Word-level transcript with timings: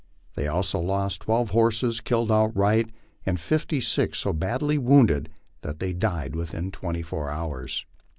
They 0.33 0.47
also 0.47 0.79
lost 0.79 1.21
twelve 1.21 1.51
horses 1.51 2.01
killed 2.01 2.31
outright, 2.31 2.91
and 3.23 3.39
fifty 3.39 3.79
six 3.79 4.17
so 4.17 4.33
badly 4.33 4.79
wounded 4.79 5.29
that 5.61 5.77
they 5.77 5.93
died 5.93 6.35
within 6.35 6.71
twenty 6.71 7.03
four 7.03 7.29
hours. 7.29 7.85